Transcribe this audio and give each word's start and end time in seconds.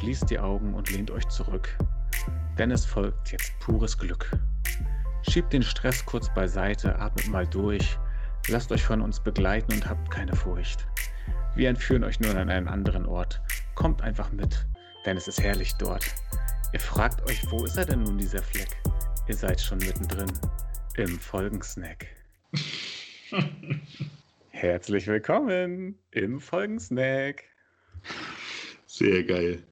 Schließt 0.00 0.30
die 0.30 0.38
Augen 0.38 0.72
und 0.72 0.90
lehnt 0.90 1.10
euch 1.10 1.28
zurück, 1.28 1.76
denn 2.56 2.70
es 2.70 2.86
folgt 2.86 3.32
jetzt 3.32 3.52
pures 3.60 3.98
Glück. 3.98 4.30
Schiebt 5.28 5.52
den 5.52 5.62
Stress 5.62 6.06
kurz 6.06 6.32
beiseite, 6.32 6.98
atmet 6.98 7.28
mal 7.28 7.46
durch, 7.46 7.98
lasst 8.48 8.72
euch 8.72 8.82
von 8.82 9.02
uns 9.02 9.20
begleiten 9.20 9.74
und 9.74 9.86
habt 9.86 10.10
keine 10.10 10.34
Furcht. 10.34 10.86
Wir 11.54 11.68
entführen 11.68 12.02
euch 12.02 12.18
nun 12.18 12.34
an 12.38 12.48
einen 12.48 12.66
anderen 12.66 13.04
Ort. 13.04 13.42
Kommt 13.74 14.00
einfach 14.00 14.32
mit, 14.32 14.66
denn 15.04 15.18
es 15.18 15.28
ist 15.28 15.42
herrlich 15.42 15.74
dort. 15.74 16.06
Ihr 16.72 16.80
fragt 16.80 17.28
euch, 17.28 17.42
wo 17.50 17.62
ist 17.66 17.76
er 17.76 17.84
denn 17.84 18.02
nun, 18.02 18.16
dieser 18.16 18.42
Fleck? 18.42 18.74
Ihr 19.28 19.36
seid 19.36 19.60
schon 19.60 19.78
mittendrin 19.80 20.32
im 20.96 21.18
Folgensnack. 21.18 22.06
Herzlich 24.48 25.06
willkommen 25.06 25.98
im 26.10 26.40
Folgensnack. 26.40 27.44
Sehr 28.86 29.24
geil. 29.24 29.62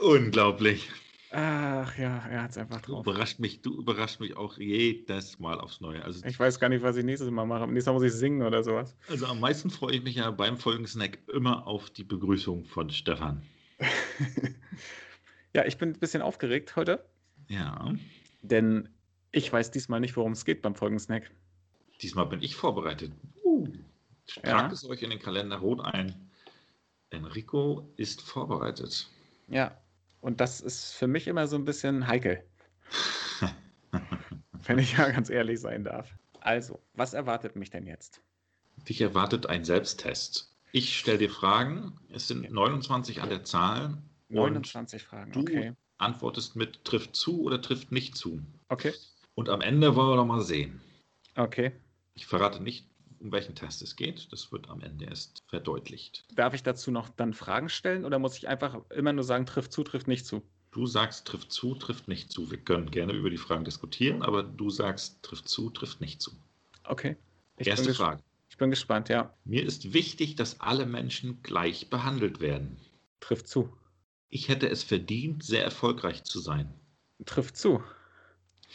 Unglaublich. 0.00 0.90
Ach 1.34 1.96
ja, 1.96 2.18
er 2.28 2.42
hat 2.42 2.50
es 2.50 2.58
einfach 2.58 2.82
Du 2.82 2.92
drauf. 2.92 3.06
überrascht 3.06 3.38
mich, 3.38 3.62
du 3.62 3.78
überrascht 3.78 4.20
mich 4.20 4.36
auch 4.36 4.58
jedes 4.58 5.38
Mal 5.38 5.58
aufs 5.60 5.80
Neue. 5.80 6.04
Also, 6.04 6.24
Ich 6.26 6.38
weiß 6.38 6.60
gar 6.60 6.68
nicht, 6.68 6.82
was 6.82 6.96
ich 6.96 7.04
nächstes 7.04 7.30
Mal 7.30 7.46
mache. 7.46 7.66
Nächstes 7.66 7.86
Mal 7.86 7.92
muss 7.94 8.02
ich 8.02 8.12
singen 8.12 8.42
oder 8.42 8.62
sowas. 8.62 8.94
also 9.08 9.26
am 9.26 9.40
meisten 9.40 9.70
freue 9.70 9.94
ich 9.96 10.02
mich 10.02 10.16
ja 10.16 10.30
beim 10.30 10.58
Folgensnack 10.58 11.18
immer 11.32 11.66
auf 11.66 11.88
die 11.90 12.04
Begrüßung 12.04 12.66
von 12.66 12.90
Stefan. 12.90 13.42
ja, 15.54 15.64
ich 15.64 15.78
bin 15.78 15.90
ein 15.90 15.98
bisschen 15.98 16.20
aufgeregt 16.20 16.76
heute, 16.76 17.02
Ja, 17.48 17.94
denn 18.42 18.90
ich 19.30 19.50
weiß 19.50 19.70
diesmal 19.70 20.00
nicht, 20.00 20.14
worum 20.16 20.32
es 20.32 20.44
geht 20.44 20.60
beim 20.60 20.74
Folgensnack. 20.74 21.30
diesmal 22.02 22.26
bin 22.26 22.42
ich 22.42 22.54
vorbereitet. 22.56 23.12
Uh, 23.42 23.66
Ja. 24.44 24.58
tragt 24.58 24.72
es 24.74 24.84
euch 24.84 25.02
in 25.02 25.10
den 25.10 25.18
Kalender 25.18 25.56
rot 25.56 25.80
ein. 25.80 26.30
Enrico 27.12 27.88
ist 27.96 28.22
vorbereitet. 28.22 29.08
Ja, 29.48 29.76
und 30.20 30.40
das 30.40 30.60
ist 30.60 30.92
für 30.92 31.06
mich 31.06 31.26
immer 31.28 31.46
so 31.46 31.56
ein 31.56 31.64
bisschen 31.64 32.06
heikel, 32.06 32.42
wenn 34.66 34.78
ich 34.78 34.96
ja 34.96 35.10
ganz 35.10 35.30
ehrlich 35.30 35.60
sein 35.60 35.84
darf. 35.84 36.14
Also, 36.40 36.80
was 36.94 37.14
erwartet 37.14 37.56
mich 37.56 37.70
denn 37.70 37.86
jetzt? 37.86 38.20
Dich 38.88 39.00
erwartet 39.00 39.46
ein 39.46 39.64
Selbsttest. 39.64 40.54
Ich 40.72 40.98
stelle 40.98 41.18
dir 41.18 41.30
Fragen. 41.30 41.98
Es 42.08 42.28
sind 42.28 42.44
Ja. 42.44 42.50
29 42.50 43.20
an 43.22 43.28
der 43.28 43.44
Zahl. 43.44 43.98
Und 44.28 44.54
29 44.54 45.02
Fragen, 45.02 45.32
du 45.32 45.40
okay. 45.40 45.74
antwortest 45.98 46.56
mit 46.56 46.84
trifft 46.84 47.14
zu 47.14 47.42
oder 47.42 47.60
trifft 47.60 47.92
nicht 47.92 48.16
zu. 48.16 48.40
Okay, 48.68 48.94
Und 49.34 49.48
am 49.50 49.60
Ende 49.60 49.94
wollen 49.94 50.08
wir 50.08 50.16
doch 50.16 50.24
mal 50.26 50.40
sehen. 50.40 50.80
okay. 51.36 51.72
Ich 52.14 52.26
verrate 52.26 52.62
nicht, 52.62 52.86
um 53.22 53.32
welchen 53.32 53.54
Test 53.54 53.82
es 53.82 53.96
geht. 53.96 54.32
Das 54.32 54.52
wird 54.52 54.68
am 54.68 54.80
Ende 54.80 55.06
erst 55.06 55.42
verdeutlicht. 55.46 56.24
Darf 56.34 56.54
ich 56.54 56.62
dazu 56.62 56.90
noch 56.90 57.08
dann 57.08 57.32
Fragen 57.32 57.68
stellen 57.68 58.04
oder 58.04 58.18
muss 58.18 58.36
ich 58.36 58.48
einfach 58.48 58.78
immer 58.90 59.12
nur 59.12 59.24
sagen, 59.24 59.46
trifft 59.46 59.72
zu, 59.72 59.84
trifft 59.84 60.08
nicht 60.08 60.26
zu? 60.26 60.42
Du 60.72 60.86
sagst, 60.86 61.26
trifft 61.26 61.52
zu, 61.52 61.74
trifft 61.74 62.08
nicht 62.08 62.32
zu. 62.32 62.50
Wir 62.50 62.58
können 62.58 62.90
gerne 62.90 63.12
über 63.12 63.30
die 63.30 63.36
Fragen 63.36 63.64
diskutieren, 63.64 64.22
aber 64.22 64.42
du 64.42 64.70
sagst, 64.70 65.22
trifft 65.22 65.48
zu, 65.48 65.70
trifft 65.70 66.00
nicht 66.00 66.20
zu. 66.20 66.32
Okay. 66.84 67.16
Ich 67.58 67.66
Erste 67.66 67.94
Frage. 67.94 68.22
Ich 68.48 68.56
bin 68.56 68.70
gespannt, 68.70 69.08
ja. 69.08 69.34
Mir 69.44 69.64
ist 69.64 69.92
wichtig, 69.92 70.34
dass 70.36 70.60
alle 70.60 70.86
Menschen 70.86 71.42
gleich 71.42 71.90
behandelt 71.90 72.40
werden. 72.40 72.78
Trifft 73.20 73.48
zu. 73.48 73.72
Ich 74.28 74.48
hätte 74.48 74.68
es 74.68 74.82
verdient, 74.82 75.44
sehr 75.44 75.62
erfolgreich 75.62 76.24
zu 76.24 76.40
sein. 76.40 76.72
Trifft 77.24 77.56
zu. 77.56 77.82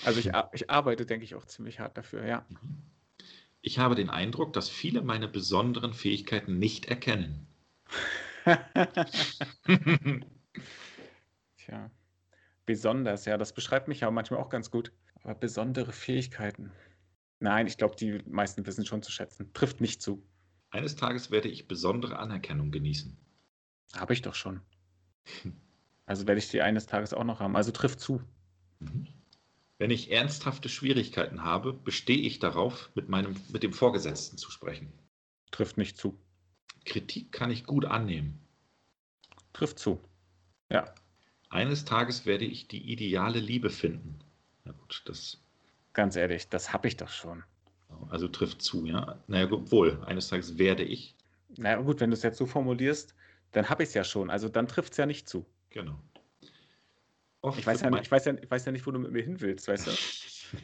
Also 0.05 0.19
ich, 0.19 0.31
ich 0.53 0.69
arbeite, 0.69 1.05
denke 1.05 1.25
ich, 1.25 1.35
auch 1.35 1.45
ziemlich 1.45 1.79
hart 1.79 1.97
dafür, 1.97 2.25
ja. 2.25 2.45
Ich 3.61 3.79
habe 3.79 3.95
den 3.95 4.09
Eindruck, 4.09 4.53
dass 4.53 4.69
viele 4.69 5.01
meine 5.01 5.27
besonderen 5.27 5.93
Fähigkeiten 5.93 6.57
nicht 6.59 6.85
erkennen. 6.85 7.47
Tja. 11.57 11.91
Besonders, 12.65 13.25
ja, 13.25 13.37
das 13.37 13.53
beschreibt 13.53 13.87
mich 13.87 14.01
ja 14.01 14.11
manchmal 14.11 14.39
auch 14.39 14.49
ganz 14.49 14.71
gut. 14.71 14.91
Aber 15.23 15.35
besondere 15.35 15.91
Fähigkeiten. 15.91 16.71
Nein, 17.39 17.67
ich 17.67 17.77
glaube, 17.77 17.95
die 17.95 18.19
meisten 18.25 18.65
wissen 18.65 18.85
schon 18.85 19.03
zu 19.03 19.11
schätzen. 19.11 19.51
Trifft 19.53 19.81
nicht 19.81 20.01
zu. 20.01 20.23
Eines 20.69 20.95
Tages 20.95 21.31
werde 21.31 21.49
ich 21.49 21.67
besondere 21.67 22.19
Anerkennung 22.19 22.71
genießen. 22.71 23.17
Habe 23.95 24.13
ich 24.13 24.21
doch 24.21 24.35
schon. 24.35 24.61
Also 26.05 26.27
werde 26.27 26.39
ich 26.39 26.49
die 26.49 26.61
eines 26.61 26.85
Tages 26.85 27.13
auch 27.13 27.23
noch 27.23 27.39
haben. 27.39 27.55
Also 27.55 27.71
trifft 27.71 27.99
zu. 27.99 28.21
Mhm. 28.79 29.07
Wenn 29.79 29.91
ich 29.91 30.11
ernsthafte 30.11 30.69
Schwierigkeiten 30.69 31.43
habe, 31.43 31.73
bestehe 31.73 32.17
ich 32.17 32.39
darauf, 32.39 32.89
mit, 32.95 33.09
meinem, 33.09 33.35
mit 33.49 33.63
dem 33.63 33.73
Vorgesetzten 33.73 34.37
zu 34.37 34.51
sprechen. 34.51 34.91
Trifft 35.51 35.77
nicht 35.77 35.97
zu. 35.97 36.19
Kritik 36.85 37.31
kann 37.31 37.51
ich 37.51 37.65
gut 37.65 37.85
annehmen. 37.85 38.39
Trifft 39.53 39.79
zu. 39.79 39.99
Ja, 40.71 40.93
Eines 41.49 41.85
Tages 41.85 42.25
werde 42.25 42.45
ich 42.45 42.67
die 42.67 42.91
ideale 42.91 43.39
Liebe 43.39 43.69
finden. 43.69 44.19
Na 44.65 44.73
gut, 44.73 45.01
das 45.05 45.41
ganz 45.93 46.15
ehrlich, 46.15 46.49
das 46.49 46.73
habe 46.73 46.87
ich 46.87 46.97
doch 46.97 47.09
schon. 47.09 47.43
also 48.09 48.27
trifft 48.27 48.61
zu, 48.61 48.85
ja. 48.85 49.17
Naja, 49.27 49.45
gut, 49.45 49.71
wohl, 49.71 50.03
eines 50.05 50.27
Tages 50.27 50.57
werde 50.57 50.83
ich. 50.83 51.15
Na 51.57 51.71
ja, 51.71 51.77
gut, 51.77 52.01
wenn 52.01 52.11
du 52.11 52.15
es 52.15 52.23
jetzt 52.23 52.37
so 52.37 52.45
formulierst, 52.45 53.15
dann 53.51 53.69
habe 53.69 53.83
ich 53.83 53.89
es 53.89 53.95
ja 53.95 54.03
schon. 54.03 54.29
Also 54.29 54.49
dann 54.49 54.67
trifft 54.67 54.91
es 54.91 54.97
ja 54.97 55.05
nicht 55.05 55.27
zu. 55.29 55.45
Genau. 55.69 55.97
Oft 57.47 57.59
Ich 57.59 57.65
weiß, 57.67 57.81
ja, 57.81 57.89
nicht- 57.89 58.03
ich, 58.03 58.11
weiß 58.11 58.25
ja, 58.25 58.33
ich 58.41 58.51
weiß 58.51 58.65
ja 58.65 58.71
nicht, 58.71 58.85
wo 58.85 58.91
du 58.91 58.99
mit 58.99 59.11
mir 59.11 59.23
hin 59.23 59.39
willst, 59.39 59.67
weißt 59.67 59.87
du? 59.87 59.91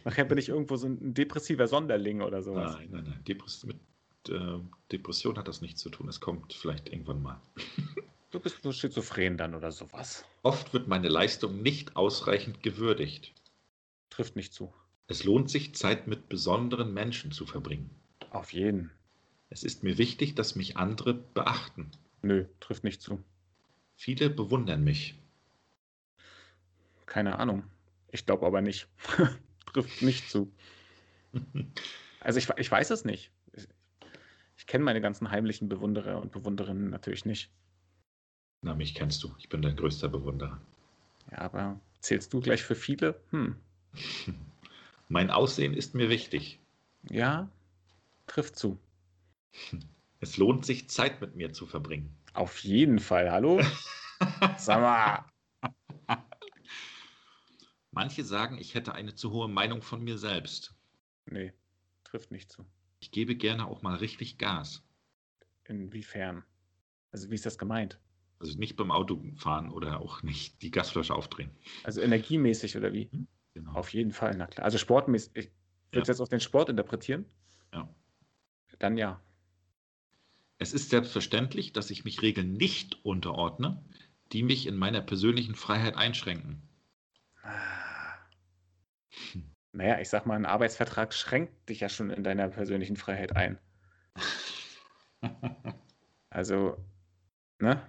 Nachher 0.05 0.25
bin 0.25 0.37
ich 0.37 0.49
irgendwo 0.49 0.75
so 0.75 0.87
ein 0.87 1.13
depressiver 1.13 1.67
Sonderling 1.67 2.21
oder 2.21 2.41
sowas. 2.41 2.73
Nein, 2.73 2.89
nein, 2.91 3.03
nein. 3.05 3.23
Depress 3.27 3.63
mit 3.65 3.77
äh, 4.29 4.59
Depression 4.91 5.37
hat 5.37 5.47
das 5.47 5.61
nichts 5.61 5.81
zu 5.81 5.89
tun. 5.89 6.07
Es 6.09 6.19
kommt 6.19 6.53
vielleicht 6.53 6.89
irgendwann 6.91 7.21
mal. 7.21 7.41
Du 8.31 8.39
bist 8.39 8.63
nur 8.63 8.73
schizophren 8.73 9.37
dann 9.37 9.53
oder 9.53 9.71
sowas. 9.71 10.25
Oft 10.41 10.73
wird 10.73 10.87
meine 10.87 11.07
Leistung 11.07 11.61
nicht 11.61 11.95
ausreichend 11.95 12.63
gewürdigt. 12.63 13.31
Trifft 14.09 14.35
nicht 14.35 14.53
zu. 14.53 14.73
Es 15.05 15.23
lohnt 15.23 15.51
sich, 15.51 15.75
Zeit 15.75 16.07
mit 16.07 16.29
besonderen 16.29 16.95
Menschen 16.95 17.31
zu 17.31 17.45
verbringen. 17.45 17.91
Auf 18.31 18.51
jeden. 18.51 18.89
Es 19.51 19.63
ist 19.63 19.83
mir 19.83 19.99
wichtig, 19.99 20.33
dass 20.33 20.55
mich 20.55 20.77
andere 20.77 21.13
beachten. 21.13 21.91
Nö, 22.23 22.45
trifft 22.59 22.83
nicht 22.83 23.03
zu. 23.03 23.23
Viele 23.95 24.31
bewundern 24.31 24.83
mich. 24.83 25.13
Keine 27.05 27.39
Ahnung. 27.39 27.63
Ich 28.11 28.25
glaube 28.25 28.45
aber 28.45 28.61
nicht. 28.61 28.87
trifft 29.73 30.01
nicht 30.01 30.29
zu. 30.29 30.51
Also 32.25 32.39
ich, 32.39 32.47
ich 32.55 32.71
weiß 32.71 32.89
es 32.91 33.03
nicht. 33.03 33.31
Ich, 33.51 33.67
ich 34.55 34.65
kenne 34.65 34.85
meine 34.85 35.01
ganzen 35.01 35.29
heimlichen 35.29 35.67
Bewunderer 35.67 36.21
und 36.21 36.31
Bewunderinnen 36.31 36.89
natürlich 36.89 37.25
nicht. 37.25 37.51
Na, 38.61 38.73
mich 38.73 38.95
kennst 38.95 39.21
du. 39.23 39.35
Ich 39.39 39.49
bin 39.49 39.61
dein 39.61 39.75
größter 39.75 40.07
Bewunderer. 40.07 40.57
Ja, 41.31 41.39
aber 41.39 41.81
zählst 41.99 42.31
du 42.31 42.39
gleich 42.39 42.63
für 42.63 42.75
viele? 42.75 43.19
Hm. 43.31 43.57
Mein 45.09 45.31
Aussehen 45.31 45.73
ist 45.73 45.95
mir 45.95 46.07
wichtig. 46.07 46.59
Ja, 47.09 47.49
trifft 48.27 48.55
zu. 48.55 48.79
Es 50.21 50.37
lohnt 50.37 50.65
sich, 50.65 50.89
Zeit 50.89 51.19
mit 51.19 51.35
mir 51.35 51.51
zu 51.51 51.65
verbringen. 51.65 52.15
Auf 52.33 52.59
jeden 52.59 52.99
Fall. 52.99 53.31
Hallo? 53.31 53.61
Sag 54.57 54.79
mal. 54.79 55.25
Manche 57.93 58.23
sagen, 58.23 58.57
ich 58.57 58.73
hätte 58.73 58.93
eine 58.93 59.13
zu 59.13 59.31
hohe 59.31 59.47
Meinung 59.47 59.83
von 59.83 60.03
mir 60.03 60.17
selbst. 60.17 60.73
Nee, 61.27 61.53
trifft 62.03 62.31
nicht 62.31 62.51
zu. 62.51 62.65
Ich 62.99 63.11
gebe 63.11 63.35
gerne 63.35 63.67
auch 63.67 63.83
mal 63.83 63.95
richtig 63.95 64.39
Gas. 64.39 64.83
Inwiefern? 65.65 66.43
Also 67.11 67.29
wie 67.29 67.35
ist 67.35 67.45
das 67.45 67.59
gemeint? 67.59 67.99
Also 68.39 68.57
nicht 68.57 68.75
beim 68.75 68.89
Autofahren 68.91 69.69
oder 69.71 70.01
auch 70.01 70.23
nicht 70.23 70.61
die 70.63 70.71
Gasflasche 70.71 71.13
aufdrehen. 71.13 71.51
Also 71.83 72.01
energiemäßig 72.01 72.75
oder 72.75 72.91
wie? 72.93 73.09
Genau. 73.53 73.73
Auf 73.73 73.93
jeden 73.93 74.11
Fall, 74.11 74.35
na 74.35 74.47
klar. 74.47 74.65
Also 74.65 74.79
sportmäßig. 74.79 75.31
Ich 75.35 75.45
würde 75.91 76.07
Ja. 76.07 76.13
jetzt 76.13 76.19
auf 76.19 76.29
den 76.29 76.39
Sport 76.39 76.69
interpretieren. 76.69 77.25
Ja. 77.71 77.87
Dann 78.79 78.97
ja. 78.97 79.21
Es 80.57 80.73
ist 80.73 80.89
selbstverständlich, 80.89 81.73
dass 81.73 81.91
ich 81.91 82.03
mich 82.05 82.23
Regeln 82.23 82.53
nicht 82.53 83.05
unterordne, 83.05 83.83
die 84.31 84.41
mich 84.41 84.65
in 84.65 84.77
meiner 84.77 85.01
persönlichen 85.01 85.53
Freiheit 85.53 85.95
einschränken. 85.95 86.63
Ah. 87.43 87.82
Naja, 89.73 89.99
ich 89.99 90.09
sag 90.09 90.27
mal, 90.27 90.35
ein 90.35 90.45
Arbeitsvertrag 90.45 91.13
schränkt 91.13 91.67
dich 91.67 91.79
ja 91.79 91.89
schon 91.89 92.11
in 92.11 92.23
deiner 92.23 92.47
persönlichen 92.47 92.95
Freiheit 92.95 93.35
ein. 93.35 93.57
Also, 96.29 96.77
ne? 97.59 97.81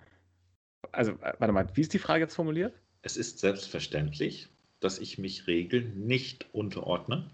Also, 0.93 1.13
äh, 1.13 1.33
warte 1.39 1.53
mal, 1.53 1.67
wie 1.75 1.81
ist 1.81 1.93
die 1.93 1.99
Frage 1.99 2.25
jetzt 2.25 2.35
formuliert? 2.35 2.75
Es 3.03 3.17
ist 3.17 3.39
selbstverständlich, 3.39 4.49
dass 4.81 4.99
ich 4.99 5.19
mich 5.19 5.47
Regeln 5.47 6.07
nicht 6.07 6.47
unterordne, 6.53 7.31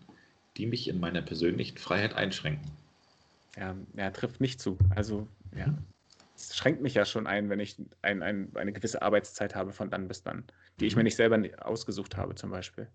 die 0.57 0.67
mich 0.67 0.89
in 0.89 1.01
meiner 1.01 1.23
persönlichen 1.23 1.79
Freiheit 1.79 2.15
einschränken. 2.15 2.71
Ja, 3.57 3.77
ja, 3.97 4.11
trifft 4.11 4.41
nicht 4.41 4.61
zu. 4.61 4.79
Also, 4.95 5.27
ja. 5.55 5.77
Es 6.37 6.57
schränkt 6.57 6.81
mich 6.81 6.95
ja 6.95 7.05
schon 7.05 7.27
ein, 7.27 7.51
wenn 7.51 7.61
ich 7.61 7.77
ein, 8.03 8.23
ein, 8.23 8.51
eine 8.55 8.73
gewisse 8.73 9.03
Arbeitszeit 9.03 9.55
habe 9.55 9.73
von 9.73 9.91
dann 9.91 10.09
bis 10.09 10.23
dann, 10.23 10.45
die 10.79 10.87
ich 10.87 10.97
mir 10.97 11.03
nicht 11.03 11.17
selber 11.17 11.41
ausgesucht 11.61 12.17
habe, 12.17 12.35
zum 12.35 12.51
Beispiel. 12.51 12.89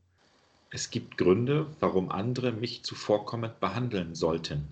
Es 0.72 0.90
gibt 0.90 1.18
Gründe, 1.18 1.68
warum 1.80 2.10
andere 2.12 2.52
mich 2.52 2.84
zuvorkommend 2.84 3.60
behandeln 3.60 4.16
sollten. 4.16 4.68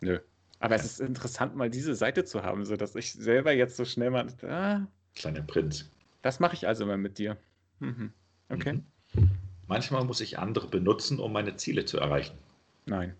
Nö, 0.00 0.20
Aber 0.60 0.76
es 0.76 0.84
ist 0.84 1.00
interessant, 1.00 1.56
mal 1.56 1.68
diese 1.70 1.94
Seite 1.94 2.24
zu 2.24 2.42
haben, 2.42 2.64
so 2.64 2.76
dass 2.76 2.94
ich 2.94 3.12
selber 3.12 3.52
jetzt 3.52 3.76
so 3.76 3.84
schnell 3.84 4.10
mal. 4.10 4.28
Ah, 4.42 4.86
Kleiner 5.14 5.42
Prinz. 5.42 5.90
das 6.22 6.38
mache 6.40 6.54
ich 6.54 6.66
also 6.66 6.86
mal 6.86 6.96
mit 6.98 7.18
dir. 7.18 7.36
Mhm. 7.80 8.12
Okay. 8.48 8.74
Mhm. 9.14 9.30
Manchmal 9.66 10.04
muss 10.04 10.20
ich 10.20 10.38
andere 10.38 10.68
benutzen, 10.68 11.18
um 11.18 11.32
meine 11.32 11.56
Ziele 11.56 11.84
zu 11.84 11.98
erreichen. 11.98 12.38
Nein. 12.86 13.14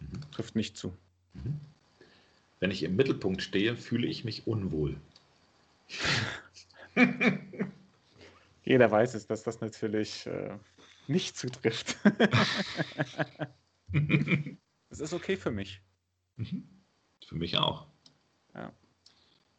Mhm. 0.00 0.20
Trifft 0.32 0.56
nicht 0.56 0.76
zu. 0.76 0.92
Mhm. 1.34 1.58
Wenn 2.60 2.70
ich 2.70 2.82
im 2.82 2.96
Mittelpunkt 2.96 3.42
stehe, 3.42 3.76
fühle 3.76 4.06
ich 4.06 4.24
mich 4.24 4.46
unwohl. 4.46 4.96
Jeder 8.62 8.90
weiß 8.90 9.14
es, 9.14 9.26
dass 9.26 9.42
das 9.42 9.60
natürlich 9.60 10.26
äh, 10.26 10.58
nicht 11.08 11.36
zutrifft. 11.36 11.96
Es 14.92 15.00
ist 15.00 15.14
okay 15.14 15.36
für 15.38 15.50
mich. 15.50 15.80
Mhm. 16.36 16.68
Für 17.26 17.34
mich 17.34 17.56
auch. 17.56 17.86
Ja. 18.54 18.72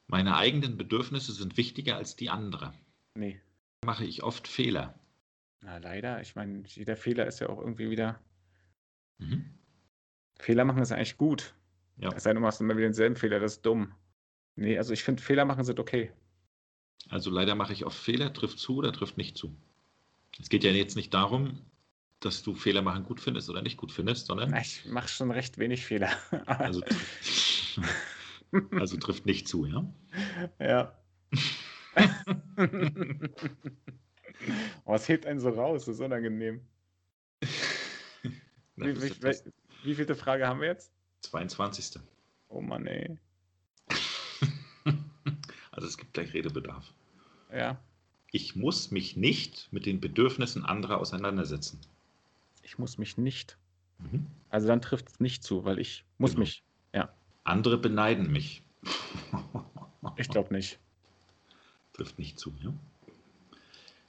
Meine 0.07 0.37
eigenen 0.37 0.77
Bedürfnisse 0.77 1.33
sind 1.33 1.57
wichtiger 1.57 1.97
als 1.97 2.15
die 2.15 2.29
anderer. 2.29 2.73
Nee. 3.15 3.41
Mache 3.83 4.05
ich 4.05 4.21
oft 4.21 4.47
Fehler. 4.47 4.99
Na, 5.61 5.77
leider. 5.77 6.21
Ich 6.21 6.35
meine, 6.35 6.63
jeder 6.67 6.95
Fehler 6.95 7.25
ist 7.25 7.39
ja 7.39 7.49
auch 7.49 7.59
irgendwie 7.59 7.89
wieder. 7.89 8.19
Mhm. 9.17 9.57
Fehler 10.39 10.65
machen 10.65 10.83
ist 10.83 10.91
eigentlich 10.91 11.17
gut. 11.17 11.55
Ja. 11.97 12.11
Es 12.13 12.23
sei 12.23 12.29
denn, 12.29 12.35
du 12.35 12.41
machst 12.41 12.61
immer 12.61 12.75
wieder 12.75 12.87
denselben 12.87 13.15
Fehler, 13.15 13.39
das 13.39 13.53
ist 13.53 13.65
dumm. 13.65 13.95
Nee, 14.55 14.77
also 14.77 14.93
ich 14.93 15.03
finde, 15.03 15.23
Fehler 15.23 15.45
machen 15.45 15.63
sind 15.63 15.79
okay. 15.79 16.11
Also 17.09 17.29
leider 17.29 17.55
mache 17.55 17.73
ich 17.73 17.85
oft 17.85 17.97
Fehler, 17.97 18.33
trifft 18.33 18.59
zu 18.59 18.77
oder 18.77 18.91
trifft 18.93 19.17
nicht 19.17 19.37
zu. 19.37 19.55
Es 20.39 20.49
geht 20.49 20.63
ja 20.63 20.71
jetzt 20.71 20.95
nicht 20.95 21.13
darum, 21.13 21.59
dass 22.19 22.41
du 22.43 22.55
Fehler 22.55 22.81
machen 22.81 23.03
gut 23.03 23.19
findest 23.21 23.49
oder 23.49 23.61
nicht 23.61 23.77
gut 23.77 23.91
findest, 23.91 24.27
sondern 24.27 24.55
Ich 24.55 24.85
mache 24.85 25.09
schon 25.09 25.29
recht 25.31 25.57
wenig 25.57 25.85
Fehler. 25.85 26.09
also, 26.47 26.81
also 28.71 28.97
trifft 28.97 29.25
nicht 29.25 29.47
zu, 29.47 29.65
ja? 29.65 29.85
ja. 30.59 30.97
oh, 34.85 34.93
es 34.95 35.07
hebt 35.07 35.25
einen 35.25 35.39
so 35.39 35.49
raus, 35.49 35.85
das 35.85 35.95
ist 35.95 36.01
unangenehm. 36.01 36.61
Na, 38.75 38.87
Wie, 38.87 38.95
wie, 39.01 39.11
wie, 39.21 39.35
wie 39.83 39.95
vielte 39.95 40.15
Frage 40.15 40.47
haben 40.47 40.61
wir 40.61 40.69
jetzt? 40.69 40.91
22. 41.21 42.01
Oh 42.47 42.61
Mann, 42.61 42.87
ey. 42.87 43.17
Also 45.75 45.87
es 45.87 45.97
gibt 45.97 46.13
gleich 46.13 46.33
Redebedarf. 46.33 46.91
Ja, 47.51 47.77
Ich 48.31 48.55
muss 48.55 48.89
mich 48.91 49.15
nicht 49.15 49.67
mit 49.71 49.85
den 49.85 49.99
Bedürfnissen 49.99 50.65
anderer 50.65 50.97
auseinandersetzen. 50.97 51.79
ich 52.63 52.77
muss 52.79 52.97
mich 52.97 53.17
nicht. 53.17 53.57
Mhm. 53.99 54.25
Also 54.49 54.67
dann 54.67 54.81
trifft 54.81 55.09
es 55.09 55.19
nicht 55.19 55.43
zu, 55.43 55.65
weil 55.65 55.77
ich 55.79 56.03
muss 56.17 56.31
Genau. 56.31 56.41
mich. 56.41 56.63
Andere 57.45 57.77
beneiden 57.77 58.31
mich. 58.31 58.63
Ich 60.17 60.29
glaube 60.29 60.53
nicht. 60.53 60.79
Trifft 61.93 62.17
nicht 62.19 62.37
zu, 62.39 62.53
ja? 62.61 62.71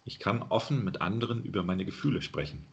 Ich 0.05 0.19
kann 0.19 0.43
offen 0.43 0.85
mit 0.85 1.01
anderen 1.01 1.43
über 1.45 1.63
meine 1.63 1.85
Gefühle 1.85 2.21
sprechen. 2.23 2.65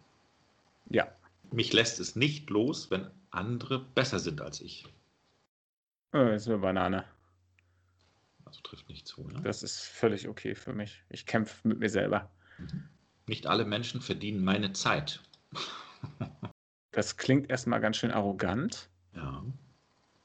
Ja. 0.89 1.07
Mich 1.51 1.71
lässt 1.73 1.99
es 1.99 2.15
nicht 2.15 2.49
los, 2.49 2.89
wenn 2.91 3.07
andere 3.31 3.79
besser 3.79 4.19
sind 4.19 4.41
als 4.41 4.59
ich. 4.61 4.85
Das 6.11 6.41
ist 6.43 6.47
eine 6.47 6.57
Banane. 6.57 7.05
Also 8.51 8.61
trifft 8.63 8.89
nicht 8.89 9.07
zu. 9.07 9.29
Ja? 9.33 9.39
Das 9.39 9.63
ist 9.63 9.79
völlig 9.79 10.27
okay 10.27 10.55
für 10.55 10.73
mich. 10.73 11.01
Ich 11.07 11.25
kämpfe 11.25 11.65
mit 11.65 11.79
mir 11.79 11.89
selber. 11.89 12.29
Mhm. 12.57 12.89
Nicht 13.27 13.47
alle 13.47 13.63
Menschen 13.63 14.01
verdienen 14.01 14.43
meine 14.43 14.73
Zeit. 14.73 15.21
Das 16.93 17.15
klingt 17.15 17.49
erstmal 17.49 17.79
ganz 17.79 17.95
schön 17.95 18.11
arrogant, 18.11 18.89
Ja, 19.15 19.45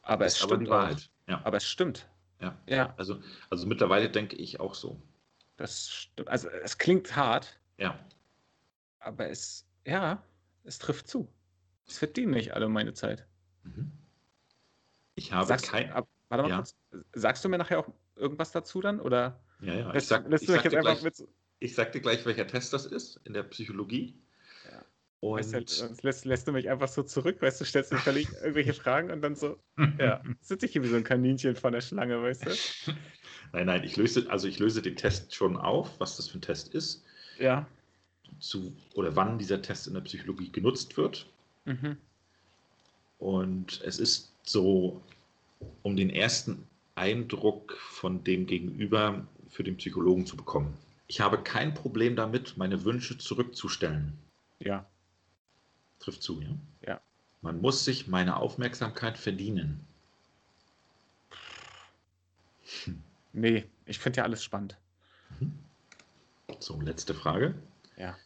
aber 0.02 0.24
es 0.26 0.34
ist 0.38 0.42
aber 0.42 0.56
stimmt 0.56 0.68
Wahrheit. 0.68 0.96
auch. 0.96 1.28
Ja, 1.30 1.44
Aber 1.44 1.58
es 1.58 1.64
stimmt. 1.64 2.08
ja. 2.40 2.58
Ja, 2.66 2.92
Also, 2.96 3.22
also 3.50 3.68
mittlerweile 3.68 4.10
denke 4.10 4.34
ich 4.34 4.58
auch 4.58 4.74
so. 4.74 5.00
das 5.58 5.88
stimmt. 5.88 6.28
Also 6.28 6.48
es 6.48 6.76
klingt 6.76 7.14
hart, 7.14 7.60
Ja, 7.78 7.96
aber 8.98 9.28
es, 9.28 9.64
ja, 9.86 10.20
es 10.64 10.80
trifft 10.80 11.06
zu. 11.06 11.32
Es 11.86 11.98
verdienen 11.98 12.32
nicht 12.32 12.52
alle 12.52 12.68
meine 12.68 12.94
Zeit. 12.94 13.28
Mhm. 13.62 13.92
Ich 15.14 15.32
habe 15.32 15.46
Sagst, 15.46 15.68
kein. 15.68 15.92
ab, 15.92 16.08
warte 16.28 16.42
mal 16.44 16.50
Ja. 16.50 16.56
kurz. 16.56 16.76
Sagst 17.14 17.44
du 17.44 17.48
mir 17.48 17.58
nachher 17.58 17.78
auch 17.80 17.88
irgendwas 18.16 18.52
dazu 18.52 18.80
dann? 18.80 19.00
Oder 19.00 19.40
Ja, 19.60 19.74
ja. 19.74 19.88
Ich 19.88 19.94
lässt, 19.94 20.08
sag, 20.08 20.20
ich 20.20 20.24
du 20.26 20.30
mich 20.30 20.40
sag, 20.46 20.64
jetzt 20.64 20.72
dir 20.72 20.78
einfach 20.78 21.00
gleich, 21.00 21.02
mit. 21.02 21.28
ich 21.60 21.74
sag 21.74 21.92
dir 21.92 22.00
gleich, 22.00 22.24
welcher 22.26 22.46
Test 22.46 22.72
das 22.72 22.86
ist 22.86 23.20
in 23.24 23.32
der 23.32 23.42
Psychologie. 23.44 24.14
Ja. 24.70 24.84
Und 25.20 25.38
Weißt 25.38 25.54
du, 25.54 25.64
sonst 25.66 26.02
lässt, 26.02 26.24
lässt 26.26 26.46
du 26.46 26.52
mich 26.52 26.68
einfach 26.68 26.88
so 26.88 27.02
zurück, 27.02 27.40
weißt 27.40 27.60
du, 27.60 27.64
stellst 27.64 27.90
mir 27.92 27.98
völlig 27.98 28.28
irgendwelche 28.42 28.74
Fragen 28.74 29.10
und 29.10 29.22
dann 29.22 29.34
so, 29.34 29.58
ja, 29.98 30.22
sitze 30.40 30.66
ich 30.66 30.72
hier 30.72 30.82
wie 30.82 30.88
so 30.88 30.96
ein 30.96 31.04
Kaninchen 31.04 31.56
vor 31.56 31.70
der 31.70 31.80
Schlange, 31.80 32.22
weißt 32.22 32.46
du? 32.46 32.92
nein, 33.52 33.66
nein, 33.66 33.82
ich 33.84 33.96
löse, 33.96 34.30
also 34.30 34.46
ich 34.46 34.58
löse 34.58 34.82
den 34.82 34.96
Test 34.96 35.34
schon 35.34 35.56
auf, 35.56 35.98
was 36.00 36.16
das 36.16 36.28
für 36.28 36.38
ein 36.38 36.42
Test 36.42 36.74
ist, 36.74 37.02
Ja. 37.38 37.66
zu, 38.40 38.76
oder 38.94 39.16
wann 39.16 39.38
dieser 39.38 39.62
Test 39.62 39.86
in 39.86 39.94
der 39.94 40.02
Psychologie 40.02 40.52
genutzt 40.52 40.96
wird. 40.98 41.26
Mhm. 41.64 41.96
Und 43.18 43.80
es 43.84 43.98
ist 43.98 44.32
so, 44.42 45.00
um 45.82 45.96
den 45.96 46.10
ersten 46.10 46.66
Eindruck 46.94 47.76
von 47.78 48.24
dem 48.24 48.46
Gegenüber 48.46 49.26
für 49.48 49.64
den 49.64 49.76
Psychologen 49.76 50.26
zu 50.26 50.36
bekommen. 50.36 50.76
Ich 51.08 51.20
habe 51.20 51.38
kein 51.38 51.74
Problem 51.74 52.16
damit, 52.16 52.56
meine 52.56 52.84
Wünsche 52.84 53.16
zurückzustellen. 53.18 54.18
Ja. 54.58 54.86
Trifft 56.00 56.22
zu, 56.22 56.40
ja? 56.40 56.48
Ja. 56.86 57.00
Man 57.42 57.60
muss 57.60 57.84
sich 57.84 58.08
meine 58.08 58.36
Aufmerksamkeit 58.36 59.18
verdienen. 59.18 59.86
Nee, 63.32 63.66
ich 63.84 63.98
finde 63.98 64.18
ja 64.18 64.24
alles 64.24 64.42
spannend. 64.42 64.76
So, 66.58 66.80
letzte 66.80 67.14
Frage. 67.14 67.54
Ja. 67.96 68.16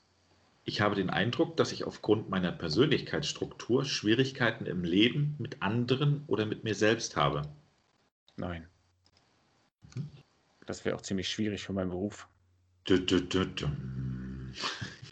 Ich 0.64 0.80
habe 0.80 0.94
den 0.94 1.10
Eindruck, 1.10 1.56
dass 1.56 1.72
ich 1.72 1.84
aufgrund 1.84 2.28
meiner 2.28 2.52
Persönlichkeitsstruktur 2.52 3.84
Schwierigkeiten 3.84 4.66
im 4.66 4.84
Leben 4.84 5.34
mit 5.38 5.62
anderen 5.62 6.24
oder 6.26 6.46
mit 6.46 6.64
mir 6.64 6.74
selbst 6.74 7.16
habe. 7.16 7.42
Nein. 8.36 8.68
Das 10.66 10.84
wäre 10.84 10.94
auch 10.96 11.00
ziemlich 11.00 11.28
schwierig 11.28 11.64
für 11.64 11.72
meinen 11.72 11.90
Beruf. 11.90 12.28
Dü, 12.88 13.04
dü, 13.04 13.26
düm. 13.26 14.52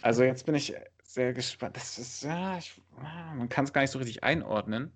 Also 0.02 0.23
jetzt 0.23 0.46
bin 0.46 0.54
ich 0.54 0.75
sehr 1.02 1.32
gespannt. 1.32 1.76
Das 1.76 1.99
ist, 1.99 2.23
ja, 2.23 2.58
ich, 2.58 2.80
ah, 2.96 3.34
man 3.34 3.49
kann 3.49 3.64
es 3.64 3.73
gar 3.73 3.80
nicht 3.80 3.90
so 3.90 3.99
richtig 3.99 4.23
einordnen. 4.23 4.92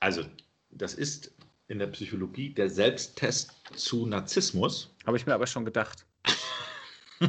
Also, 0.00 0.24
das 0.70 0.94
ist 0.94 1.32
in 1.68 1.78
der 1.78 1.86
Psychologie 1.86 2.52
der 2.52 2.68
Selbsttest 2.68 3.52
zu 3.74 4.06
Narzissmus. 4.06 4.94
Habe 5.06 5.16
ich 5.16 5.26
mir 5.26 5.34
aber 5.34 5.46
schon 5.46 5.64
gedacht, 5.64 6.04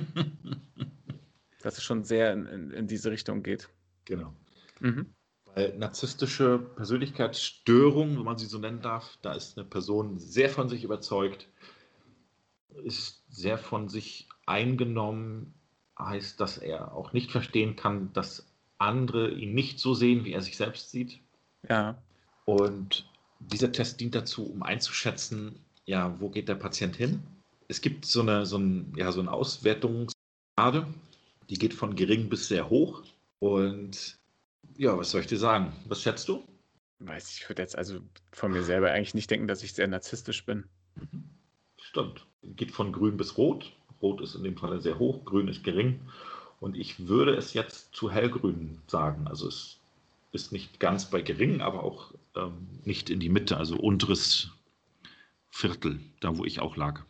dass 1.66 1.80
es 1.80 1.84
schon 1.84 2.04
sehr 2.04 2.32
in, 2.32 2.46
in, 2.46 2.70
in 2.70 2.88
diese 2.88 3.10
Richtung 3.10 3.42
geht. 3.42 3.70
Genau. 4.06 4.32
Mhm. 4.82 5.08
Weil 5.46 5.76
narzisstische 5.76 6.60
Persönlichkeitsstörung, 6.60 8.18
wenn 8.18 8.24
man 8.24 8.38
sie 8.38 8.46
so 8.46 8.60
nennen 8.60 8.82
darf, 8.82 9.18
da 9.24 9.34
ist 9.34 9.58
eine 9.58 9.66
Person 9.66 10.20
sehr 10.20 10.50
von 10.52 10.70
sich 10.70 10.84
überzeugt, 10.84 11.50
ist 12.84 13.24
sehr 13.30 13.58
von 13.58 13.90
sich 13.90 14.30
eingenommen, 14.46 15.56
heißt, 15.98 16.40
dass 16.40 16.60
er 16.60 16.94
auch 16.94 17.14
nicht 17.14 17.32
verstehen 17.32 17.76
kann, 17.76 18.14
dass 18.14 18.46
andere 18.78 19.32
ihn 19.32 19.56
nicht 19.56 19.80
so 19.80 19.96
sehen, 19.96 20.24
wie 20.24 20.34
er 20.34 20.44
sich 20.44 20.58
selbst 20.58 20.92
sieht. 20.92 21.20
Ja, 21.68 21.98
Und 22.46 23.10
dieser 23.40 23.72
Test 23.72 24.00
dient 24.00 24.14
dazu, 24.14 24.46
um 24.46 24.62
einzuschätzen, 24.62 25.56
ja, 25.86 26.16
wo 26.20 26.30
geht 26.30 26.48
der 26.48 26.56
Patient 26.56 26.96
hin? 26.96 27.24
Es 27.68 27.82
gibt 27.82 28.06
so 28.06 28.22
eine, 28.22 28.46
so 28.46 28.60
ein, 28.60 28.94
ja, 28.96 29.12
so 29.12 29.20
eine 29.20 29.32
Auswertungsgrade, 29.32 30.86
die 31.50 31.58
geht 31.58 31.74
von 31.74 31.96
gering 31.96 32.30
bis 32.30 32.48
sehr 32.48 32.70
hoch. 32.70 33.04
Und 33.40 34.18
ja, 34.78 34.98
was 34.98 35.12
soll 35.12 35.22
ich 35.22 35.28
dir 35.28 35.38
sagen? 35.38 35.74
Was 35.88 36.02
schätzt 36.02 36.28
du? 36.28 36.44
weiß 37.00 37.38
ich, 37.38 37.50
würde 37.50 37.62
jetzt 37.62 37.78
also 37.78 38.00
von 38.32 38.52
mir 38.52 38.64
selber 38.64 38.92
eigentlich 38.92 39.14
nicht 39.14 39.30
denken, 39.30 39.48
dass 39.48 39.64
ich 39.64 39.74
sehr 39.74 39.88
narzisstisch 39.88 40.46
bin. 40.46 40.66
Stimmt. 41.82 42.26
Geht 42.44 42.72
von 42.72 42.92
grün 42.92 43.18
bis 43.18 43.38
rot. 43.38 43.74
Rot 44.02 44.22
ist 44.22 44.36
in 44.36 44.44
dem 44.44 44.58
Fall 44.58 44.80
sehr 44.82 45.00
hoch, 45.00 45.26
grün 45.26 45.48
ist 45.48 45.64
gering. 45.64 46.00
Und 46.60 46.78
ich 46.78 47.08
würde 47.08 47.36
es 47.36 47.54
jetzt 47.54 47.94
zu 47.94 48.12
hellgrün 48.12 48.82
sagen. 48.88 49.28
Also 49.28 49.48
es 49.48 49.80
ist 50.32 50.52
nicht 50.52 50.80
ganz 50.80 51.10
bei 51.10 51.22
gering, 51.22 51.62
aber 51.62 51.84
auch 51.84 52.14
ähm, 52.36 52.68
nicht 52.84 53.10
in 53.10 53.20
die 53.20 53.30
Mitte, 53.30 53.58
also 53.58 53.78
unteres 53.78 54.52
Viertel, 55.50 56.00
da 56.20 56.38
wo 56.38 56.46
ich 56.46 56.60
auch 56.60 56.76
lag. 56.76 57.04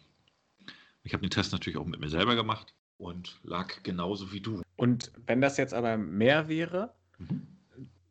Ich 1.04 1.14
habe 1.14 1.22
den 1.22 1.32
Test 1.32 1.52
natürlich 1.52 1.78
auch 1.78 1.86
mit 1.86 2.00
mir 2.00 2.10
selber 2.10 2.36
gemacht 2.36 2.75
und 2.98 3.40
lag 3.44 3.84
genauso 3.84 4.32
wie 4.32 4.42
du. 4.42 4.62
Und 4.78 5.12
wenn 5.26 5.42
das 5.42 5.58
jetzt 5.58 5.74
aber 5.74 5.98
mehr 5.98 6.48
wäre, 6.48 6.94
Mhm. 7.18 7.48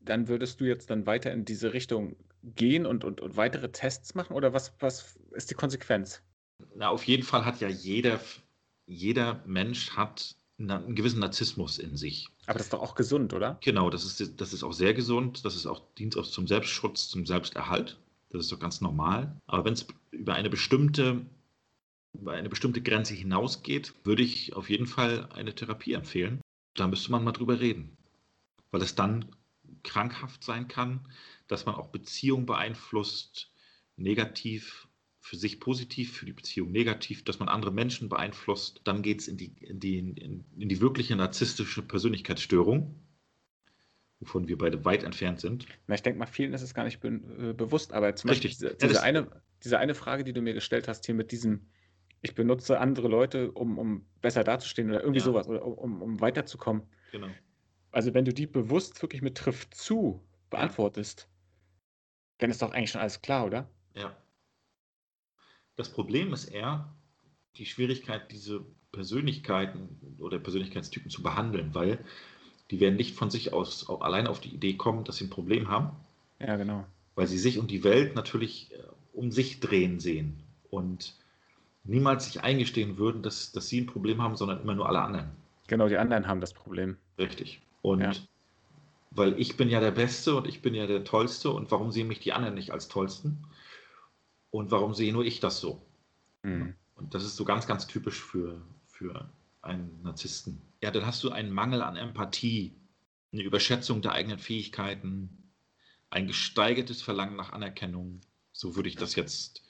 dann 0.00 0.28
würdest 0.28 0.60
du 0.60 0.64
jetzt 0.64 0.88
dann 0.90 1.06
weiter 1.06 1.30
in 1.32 1.44
diese 1.44 1.72
Richtung 1.74 2.16
gehen 2.42 2.86
und, 2.86 3.04
und, 3.04 3.20
und 3.20 3.36
weitere 3.36 3.70
Tests 3.70 4.14
machen? 4.14 4.34
Oder 4.34 4.52
was, 4.52 4.72
was 4.80 5.18
ist 5.32 5.50
die 5.50 5.54
Konsequenz? 5.54 6.22
Na, 6.74 6.88
auf 6.88 7.04
jeden 7.04 7.22
Fall 7.22 7.44
hat 7.44 7.60
ja 7.60 7.68
jeder, 7.68 8.20
jeder 8.86 9.42
Mensch 9.46 9.90
hat 9.90 10.36
einen 10.58 10.94
gewissen 10.94 11.18
Narzissmus 11.20 11.78
in 11.78 11.96
sich. 11.96 12.28
Aber 12.46 12.58
das 12.58 12.66
ist 12.66 12.72
doch 12.72 12.80
auch 12.82 12.94
gesund, 12.94 13.32
oder? 13.34 13.58
Genau, 13.62 13.90
das 13.90 14.04
ist, 14.04 14.40
das 14.40 14.52
ist 14.52 14.62
auch 14.62 14.72
sehr 14.72 14.94
gesund. 14.94 15.44
Das 15.44 15.56
ist 15.56 15.66
auch 15.66 15.82
dient 15.98 16.16
auch 16.16 16.26
zum 16.26 16.46
Selbstschutz, 16.46 17.08
zum 17.08 17.26
Selbsterhalt. 17.26 17.98
Das 18.30 18.42
ist 18.42 18.52
doch 18.52 18.58
ganz 18.60 18.80
normal. 18.80 19.34
Aber 19.46 19.64
wenn 19.64 19.74
es 19.74 19.86
über 20.12 20.34
eine 20.34 20.50
bestimmte, 20.50 21.26
über 22.14 22.32
eine 22.32 22.48
bestimmte 22.48 22.80
Grenze 22.80 23.14
hinausgeht, 23.14 23.92
würde 24.04 24.22
ich 24.22 24.54
auf 24.54 24.70
jeden 24.70 24.86
Fall 24.86 25.28
eine 25.32 25.54
Therapie 25.54 25.92
empfehlen. 25.92 26.40
Da 26.74 26.86
müsste 26.86 27.10
man 27.10 27.24
mal 27.24 27.32
drüber 27.32 27.60
reden. 27.60 27.96
Weil 28.70 28.82
es 28.82 28.94
dann 28.94 29.26
krankhaft 29.82 30.42
sein 30.42 30.68
kann, 30.68 31.06
dass 31.46 31.66
man 31.66 31.74
auch 31.74 31.88
Beziehungen 31.88 32.46
beeinflusst, 32.46 33.52
negativ 33.96 34.88
für 35.20 35.36
sich 35.36 35.58
positiv, 35.58 36.12
für 36.12 36.26
die 36.26 36.32
Beziehung 36.32 36.70
negativ, 36.70 37.24
dass 37.24 37.38
man 37.38 37.48
andere 37.48 37.72
Menschen 37.72 38.10
beeinflusst. 38.10 38.82
Dann 38.84 39.02
geht 39.02 39.20
es 39.20 39.28
in 39.28 39.38
die, 39.38 39.54
in, 39.60 39.80
die, 39.80 39.98
in, 39.98 40.44
in 40.58 40.68
die 40.68 40.80
wirkliche 40.82 41.16
narzisstische 41.16 41.80
Persönlichkeitsstörung, 41.80 42.94
wovon 44.20 44.48
wir 44.48 44.58
beide 44.58 44.84
weit 44.84 45.02
entfernt 45.02 45.40
sind. 45.40 45.66
Na, 45.86 45.94
ich 45.94 46.02
denke 46.02 46.18
mal, 46.18 46.26
vielen 46.26 46.52
ist 46.52 46.60
es 46.60 46.74
gar 46.74 46.84
nicht 46.84 47.00
be 47.00 47.08
äh, 47.08 47.52
bewusst, 47.54 47.94
aber 47.94 48.14
zum 48.16 48.28
Richtig. 48.30 48.58
Beispiel 48.58 48.76
diese, 48.76 48.88
diese, 48.88 49.02
eine, 49.02 49.42
diese 49.62 49.78
eine 49.78 49.94
Frage, 49.94 50.24
die 50.24 50.34
du 50.34 50.42
mir 50.42 50.52
gestellt 50.52 50.88
hast, 50.88 51.06
hier 51.06 51.14
mit 51.14 51.32
diesem, 51.32 51.68
ich 52.24 52.34
benutze 52.34 52.80
andere 52.80 53.08
Leute, 53.08 53.52
um, 53.52 53.78
um 53.78 54.06
besser 54.22 54.44
dazustehen 54.44 54.88
oder 54.88 55.00
irgendwie 55.00 55.18
ja. 55.18 55.24
sowas, 55.24 55.46
oder 55.46 55.64
um, 55.64 56.00
um 56.00 56.20
weiterzukommen. 56.20 56.82
Genau. 57.12 57.28
Also 57.92 58.14
wenn 58.14 58.24
du 58.24 58.32
die 58.32 58.46
bewusst 58.46 59.00
wirklich 59.02 59.20
mit 59.20 59.36
trifft 59.36 59.74
zu 59.74 60.20
beantwortest, 60.50 61.28
dann 62.38 62.50
ist 62.50 62.62
doch 62.62 62.72
eigentlich 62.72 62.90
schon 62.90 63.02
alles 63.02 63.20
klar, 63.20 63.44
oder? 63.44 63.68
Ja. 63.94 64.16
Das 65.76 65.92
Problem 65.92 66.32
ist 66.32 66.46
eher 66.46 66.94
die 67.56 67.66
Schwierigkeit, 67.66 68.32
diese 68.32 68.64
Persönlichkeiten 68.90 70.16
oder 70.18 70.38
Persönlichkeitstypen 70.38 71.10
zu 71.10 71.22
behandeln, 71.22 71.74
weil 71.74 72.04
die 72.70 72.80
werden 72.80 72.96
nicht 72.96 73.14
von 73.14 73.30
sich 73.30 73.52
aus 73.52 73.88
allein 73.90 74.26
auf 74.26 74.40
die 74.40 74.54
Idee 74.54 74.74
kommen, 74.74 75.04
dass 75.04 75.16
sie 75.16 75.24
ein 75.24 75.30
Problem 75.30 75.68
haben. 75.68 75.94
Ja, 76.40 76.56
genau. 76.56 76.86
Weil 77.16 77.26
sie 77.26 77.38
sich 77.38 77.58
und 77.58 77.70
die 77.70 77.84
Welt 77.84 78.14
natürlich 78.14 78.72
äh, 78.72 78.78
um 79.12 79.30
sich 79.30 79.60
drehen 79.60 80.00
sehen 80.00 80.42
und 80.70 81.14
niemals 81.84 82.24
sich 82.24 82.42
eingestehen 82.42 82.96
würden, 82.98 83.22
dass, 83.22 83.52
dass 83.52 83.68
sie 83.68 83.82
ein 83.82 83.86
Problem 83.86 84.22
haben, 84.22 84.36
sondern 84.36 84.60
immer 84.60 84.74
nur 84.74 84.88
alle 84.88 85.00
anderen. 85.00 85.30
Genau, 85.66 85.88
die 85.88 85.96
anderen 85.96 86.26
haben 86.26 86.40
das 86.40 86.52
Problem. 86.52 86.96
Richtig. 87.18 87.60
Und 87.82 88.00
ja. 88.00 88.12
weil 89.10 89.38
ich 89.38 89.56
bin 89.56 89.68
ja 89.68 89.80
der 89.80 89.90
Beste 89.90 90.34
und 90.34 90.46
ich 90.46 90.62
bin 90.62 90.74
ja 90.74 90.86
der 90.86 91.04
Tollste 91.04 91.50
und 91.50 91.70
warum 91.70 91.92
sehen 91.92 92.08
mich 92.08 92.20
die 92.20 92.32
anderen 92.32 92.54
nicht 92.54 92.72
als 92.72 92.88
Tollsten? 92.88 93.46
Und 94.50 94.70
warum 94.70 94.94
sehe 94.94 95.12
nur 95.12 95.24
ich 95.24 95.40
das 95.40 95.60
so? 95.60 95.82
Mhm. 96.42 96.74
Und 96.96 97.14
das 97.14 97.24
ist 97.24 97.36
so 97.36 97.44
ganz, 97.44 97.66
ganz 97.66 97.86
typisch 97.86 98.22
für, 98.22 98.60
für 98.86 99.28
einen 99.62 100.00
Narzissten. 100.02 100.60
Ja, 100.82 100.90
dann 100.90 101.06
hast 101.06 101.24
du 101.24 101.30
einen 101.30 101.50
Mangel 101.50 101.82
an 101.82 101.96
Empathie, 101.96 102.74
eine 103.32 103.42
Überschätzung 103.42 104.00
der 104.00 104.12
eigenen 104.12 104.38
Fähigkeiten, 104.38 105.50
ein 106.10 106.26
gesteigertes 106.26 107.02
Verlangen 107.02 107.36
nach 107.36 107.52
Anerkennung. 107.52 108.20
So 108.52 108.76
würde 108.76 108.88
ich 108.88 108.94
das 108.94 109.16
jetzt 109.16 109.64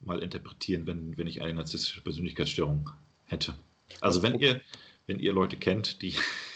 mal 0.00 0.22
interpretieren, 0.22 0.86
wenn, 0.86 1.16
wenn 1.16 1.26
ich 1.26 1.42
eine 1.42 1.54
narzisstische 1.54 2.02
Persönlichkeitsstörung 2.02 2.90
hätte. 3.26 3.54
Also 4.00 4.22
wenn 4.22 4.38
ihr, 4.38 4.60
wenn 5.06 5.18
ihr 5.18 5.32
Leute 5.32 5.56
kennt, 5.56 6.02
die 6.02 6.14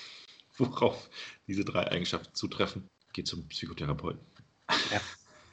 worauf 0.58 1.10
diese 1.46 1.64
drei 1.64 1.90
Eigenschaften 1.90 2.34
zutreffen, 2.34 2.88
geht 3.12 3.26
zum 3.26 3.48
Psychotherapeuten. 3.48 4.20
Ja. 4.90 5.00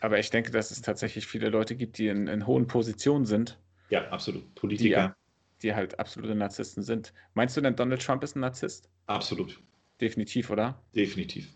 Aber 0.02 0.20
ich 0.20 0.30
denke, 0.30 0.52
dass 0.52 0.72
es 0.72 0.82
tatsächlich 0.82 1.28
viele 1.28 1.50
Leute 1.50 1.76
gibt, 1.76 1.98
die 1.98 2.08
in, 2.08 2.28
in 2.28 2.48
hohen 2.48 2.68
Positionen 2.68 3.26
sind. 3.26 3.60
Ja, 3.90 4.08
absolut. 4.10 4.56
Politiker. 4.56 5.16
Die, 5.62 5.68
die, 5.68 5.76
halt 5.76 6.00
absolute 6.00 6.36
Narzissten 6.36 6.84
sind. 6.84 7.14
Meinst 7.34 7.58
du 7.58 7.62
denn, 7.62 7.76
Donald 7.76 8.02
Trump 8.02 8.24
ist 8.24 8.36
ein 8.36 8.40
Narzisst? 8.40 8.90
Absolut. 9.08 9.60
Definitiv, 10.00 10.50
oder? 10.50 10.82
Definitiv. 10.96 11.50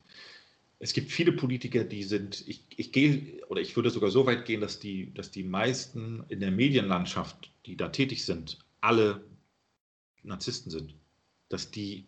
Es 0.84 0.92
gibt 0.92 1.14
viele 1.14 1.32
Politiker, 1.32 1.86
die 1.86 2.04
sind, 2.04 2.44
ich, 2.46 2.66
ich 2.76 2.92
gehe, 2.92 3.42
oder 3.48 3.62
ich 3.62 3.74
würde 3.78 3.90
sogar 3.90 4.12
so 4.12 4.26
weit 4.26 4.44
gehen, 4.44 4.60
dass 4.60 4.80
die, 4.80 5.14
dass 5.14 5.32
die 5.32 5.46
meisten 5.46 6.26
in 6.28 6.42
der 6.42 6.52
Medienlandschaft, 6.52 7.54
die 7.66 7.78
da 7.78 7.88
tätig 7.88 8.26
sind, 8.26 8.60
alle 8.82 9.24
Narzissten 10.24 10.70
sind. 10.72 10.94
Dass 11.48 11.72
die 11.72 12.06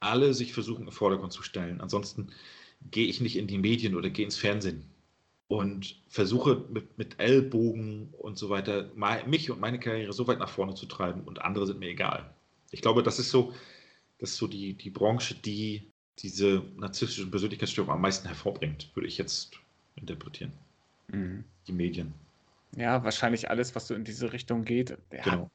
alle 0.00 0.34
sich 0.34 0.52
versuchen, 0.52 0.86
im 0.86 0.92
Vordergrund 0.92 1.32
zu 1.32 1.44
stellen. 1.44 1.80
Ansonsten 1.80 2.32
gehe 2.90 3.06
ich 3.06 3.20
nicht 3.20 3.36
in 3.36 3.46
die 3.46 3.58
Medien 3.58 3.94
oder 3.94 4.10
gehe 4.10 4.24
ins 4.24 4.36
Fernsehen 4.36 4.90
und 5.46 6.02
versuche 6.08 6.64
mit, 6.68 6.98
mit 6.98 7.20
Ellbogen 7.20 8.12
und 8.18 8.36
so 8.38 8.48
weiter 8.48 8.90
mich 9.26 9.52
und 9.52 9.60
meine 9.60 9.78
Karriere 9.78 10.12
so 10.12 10.26
weit 10.26 10.40
nach 10.40 10.48
vorne 10.48 10.74
zu 10.74 10.86
treiben 10.86 11.20
und 11.20 11.42
andere 11.42 11.64
sind 11.64 11.78
mir 11.78 11.90
egal. 11.90 12.34
Ich 12.72 12.82
glaube, 12.82 13.04
das 13.04 13.20
ist 13.20 13.30
so, 13.30 13.54
das 14.18 14.30
ist 14.30 14.38
so 14.38 14.48
die, 14.48 14.74
die 14.74 14.90
Branche, 14.90 15.36
die 15.36 15.92
diese 16.18 16.62
narzisstische 16.76 17.30
Persönlichkeitsstörung 17.30 17.92
am 17.92 18.00
meisten 18.00 18.26
hervorbringt, 18.26 18.90
würde 18.94 19.08
ich 19.08 19.18
jetzt 19.18 19.58
interpretieren. 19.96 20.52
Mhm. 21.08 21.44
Die 21.66 21.72
Medien. 21.72 22.14
Ja, 22.76 23.04
wahrscheinlich 23.04 23.50
alles, 23.50 23.74
was 23.74 23.88
so 23.88 23.94
in 23.94 24.04
diese 24.04 24.32
Richtung 24.32 24.64
geht. 24.64 24.96
Ja, 25.12 25.22
genau. 25.22 25.50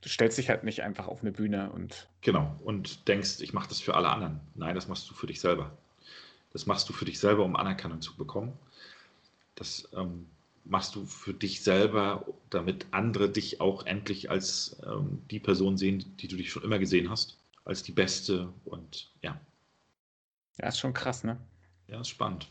Du 0.00 0.08
stellst 0.08 0.38
dich 0.38 0.48
halt 0.48 0.62
nicht 0.64 0.82
einfach 0.82 1.08
auf 1.08 1.22
eine 1.22 1.32
Bühne 1.32 1.70
und. 1.70 2.08
Genau, 2.20 2.54
und 2.64 3.08
denkst, 3.08 3.40
ich 3.40 3.52
mache 3.52 3.68
das 3.68 3.80
für 3.80 3.94
alle 3.94 4.08
anderen. 4.08 4.40
Nein, 4.54 4.74
das 4.74 4.88
machst 4.88 5.10
du 5.10 5.14
für 5.14 5.26
dich 5.26 5.40
selber. 5.40 5.76
Das 6.52 6.66
machst 6.66 6.88
du 6.88 6.92
für 6.92 7.04
dich 7.04 7.18
selber, 7.18 7.44
um 7.44 7.56
Anerkennung 7.56 8.00
zu 8.00 8.16
bekommen. 8.16 8.52
Das 9.54 9.88
ähm, 9.94 10.26
machst 10.64 10.94
du 10.94 11.04
für 11.04 11.34
dich 11.34 11.62
selber, 11.62 12.24
damit 12.50 12.86
andere 12.90 13.28
dich 13.28 13.60
auch 13.60 13.86
endlich 13.86 14.30
als 14.30 14.76
ähm, 14.86 15.22
die 15.30 15.40
Person 15.40 15.76
sehen, 15.76 16.04
die 16.18 16.28
du 16.28 16.36
dich 16.36 16.50
schon 16.50 16.62
immer 16.62 16.78
gesehen 16.78 17.10
hast, 17.10 17.36
als 17.64 17.82
die 17.82 17.92
Beste 17.92 18.48
und 18.64 19.10
ja. 19.22 19.38
Ja, 20.60 20.68
ist 20.68 20.78
schon 20.78 20.94
krass, 20.94 21.24
ne? 21.24 21.38
Ja, 21.86 22.00
ist 22.00 22.08
spannend. 22.08 22.48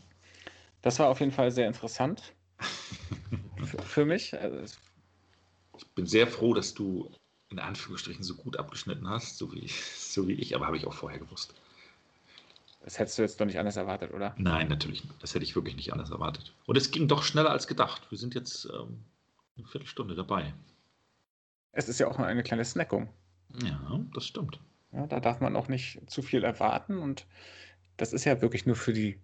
Das 0.82 0.98
war 0.98 1.08
auf 1.08 1.20
jeden 1.20 1.32
Fall 1.32 1.50
sehr 1.50 1.66
interessant 1.66 2.34
für, 3.84 4.04
mich. 4.04 4.38
Also, 4.38 4.76
ich 5.76 5.86
bin 5.94 6.06
sehr 6.06 6.26
froh, 6.26 6.54
dass 6.54 6.74
du 6.74 7.10
in 7.50 7.58
Anführungsstrichen 7.58 8.22
so 8.22 8.34
gut 8.34 8.56
abgeschnitten 8.56 9.08
hast, 9.08 9.38
so 9.38 9.52
wie, 9.52 9.68
so 9.68 10.28
wie 10.28 10.34
ich, 10.34 10.54
aber 10.54 10.66
habe 10.66 10.76
ich 10.76 10.86
auch 10.86 10.94
vorher 10.94 11.18
gewusst. 11.18 11.54
Das 12.80 12.98
hättest 12.98 13.18
du 13.18 13.22
jetzt 13.22 13.40
doch 13.40 13.46
nicht 13.46 13.58
anders 13.58 13.76
erwartet, 13.76 14.12
oder? 14.12 14.34
Nein, 14.38 14.68
natürlich 14.68 15.04
nicht. 15.04 15.22
Das 15.22 15.34
hätte 15.34 15.44
ich 15.44 15.54
wirklich 15.54 15.76
nicht 15.76 15.92
anders 15.92 16.10
erwartet. 16.10 16.54
Und 16.66 16.76
es 16.76 16.90
ging 16.90 17.08
doch 17.08 17.22
schneller 17.22 17.50
als 17.50 17.66
gedacht. 17.66 18.10
Wir 18.10 18.18
sind 18.18 18.34
jetzt 18.34 18.66
ähm, 18.66 19.04
eine 19.56 19.66
Viertelstunde 19.66 20.14
dabei. 20.14 20.54
Es 21.72 21.88
ist 21.88 21.98
ja 21.98 22.08
auch 22.08 22.18
eine 22.18 22.42
kleine 22.42 22.64
Snackung. 22.64 23.08
Ja, 23.62 24.00
das 24.14 24.26
stimmt. 24.26 24.60
Ja, 24.92 25.06
da 25.06 25.20
darf 25.20 25.40
man 25.40 25.56
auch 25.56 25.68
nicht 25.68 26.10
zu 26.10 26.22
viel 26.22 26.44
erwarten. 26.44 26.98
Und 26.98 27.26
das 27.98 28.14
ist 28.14 28.24
ja 28.24 28.40
wirklich 28.40 28.64
nur 28.64 28.76
für 28.76 28.94
die 28.94 29.20